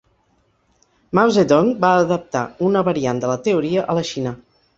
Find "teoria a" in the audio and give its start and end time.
3.51-3.99